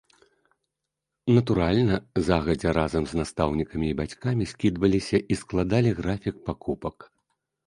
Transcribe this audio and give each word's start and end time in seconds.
Натуральна, 1.37 1.95
загадзя 2.29 2.69
разам 2.79 3.03
з 3.11 3.19
настаўнікамі 3.21 3.87
і 3.91 3.97
бацькамі 4.01 4.49
скідваліся 4.53 5.17
і 5.37 5.39
складалі 5.45 5.89
графік 6.03 6.35
пакупак. 6.51 6.97